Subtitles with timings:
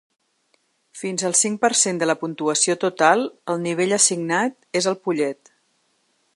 [1.01, 3.23] Fins al cinc per cent de la puntuació total,
[3.55, 5.57] el nivell assignat és el pollet.